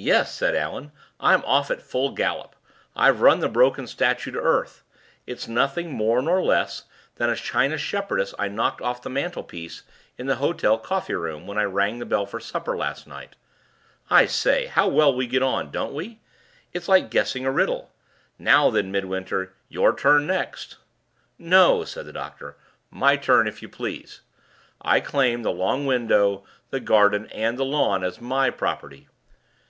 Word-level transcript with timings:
"Yes," 0.00 0.32
said 0.32 0.54
Allan. 0.54 0.92
"I'm 1.18 1.44
off 1.44 1.72
at 1.72 1.82
full 1.82 2.12
gallop. 2.12 2.54
I've 2.94 3.20
run 3.20 3.40
the 3.40 3.48
broken 3.48 3.88
statue 3.88 4.30
to 4.30 4.38
earth; 4.38 4.84
it's 5.26 5.48
nothing 5.48 5.90
more 5.92 6.22
nor 6.22 6.40
less 6.40 6.84
than 7.16 7.30
a 7.30 7.34
china 7.34 7.76
shepherdess 7.76 8.32
I 8.38 8.46
knocked 8.46 8.80
off 8.80 9.02
the 9.02 9.10
mantel 9.10 9.42
piece 9.42 9.82
in 10.16 10.28
the 10.28 10.36
hotel 10.36 10.78
coffee 10.78 11.16
room, 11.16 11.48
when 11.48 11.58
I 11.58 11.64
rang 11.64 11.98
the 11.98 12.06
bell 12.06 12.26
for 12.26 12.38
supper 12.38 12.76
last 12.76 13.08
night. 13.08 13.34
I 14.08 14.26
say, 14.26 14.66
how 14.66 14.86
well 14.86 15.12
we 15.12 15.26
get 15.26 15.42
on; 15.42 15.72
don't 15.72 15.94
we? 15.94 16.20
It's 16.72 16.86
like 16.86 17.10
guessing 17.10 17.44
a 17.44 17.50
riddle. 17.50 17.92
Now, 18.38 18.70
then, 18.70 18.92
Midwinter! 18.92 19.52
your 19.68 19.96
turn 19.96 20.28
next." 20.28 20.76
"No!" 21.40 21.82
said 21.82 22.06
the 22.06 22.12
doctor. 22.12 22.56
"My 22.88 23.16
turn, 23.16 23.48
if 23.48 23.62
you 23.62 23.68
please. 23.68 24.20
I 24.80 25.00
claim 25.00 25.42
the 25.42 25.50
long 25.50 25.86
window, 25.86 26.44
the 26.70 26.78
garden, 26.78 27.26
and 27.32 27.58
the 27.58 27.64
lawn, 27.64 28.04
as 28.04 28.20
my 28.20 28.48
property. 28.48 29.08